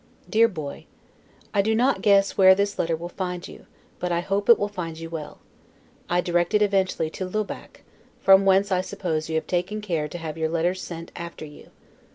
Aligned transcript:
DEAR 0.27 0.47
BOY: 0.47 0.87
I 1.53 1.61
do 1.61 1.75
not 1.75 2.01
guess 2.01 2.35
where 2.35 2.55
this 2.55 2.79
letter 2.79 2.95
will 2.95 3.07
find 3.07 3.47
you, 3.47 3.67
but 3.99 4.11
I 4.11 4.21
hope 4.21 4.49
it 4.49 4.57
will 4.57 4.67
find 4.67 4.97
you 4.99 5.11
well: 5.11 5.37
I 6.09 6.21
direct 6.21 6.55
it 6.55 6.61
eventually 6.63 7.11
to 7.11 7.25
Laubach; 7.29 7.81
from 8.19 8.43
whence 8.43 8.71
I 8.71 8.81
suppose 8.81 9.29
you 9.29 9.35
have 9.35 9.45
taken 9.45 9.79
care 9.79 10.07
to 10.07 10.17
have 10.17 10.39
your 10.39 10.49
letters 10.49 10.81
sent 10.81 11.11
after 11.15 11.45
you. 11.45 11.69